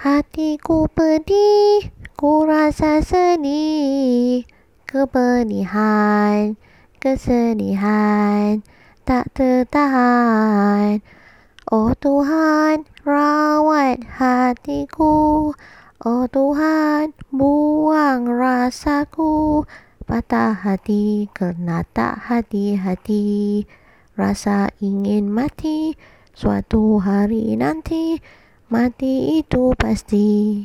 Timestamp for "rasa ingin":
24.16-25.28